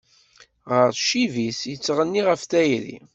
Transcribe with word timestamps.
Ɣer 0.71 0.89
ccib-is, 0.97 1.59
yettɣenni 1.71 2.21
ɣef 2.27 2.41
tayri. 2.51 2.97